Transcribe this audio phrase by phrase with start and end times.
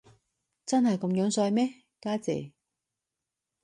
[0.65, 2.53] 真係咁衰咩，家姐？